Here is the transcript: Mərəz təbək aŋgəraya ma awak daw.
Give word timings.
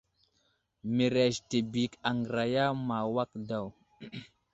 Mərəz 0.95 1.35
təbək 1.51 1.93
aŋgəraya 2.09 2.65
ma 2.87 2.95
awak 3.05 3.31
daw. 3.49 3.65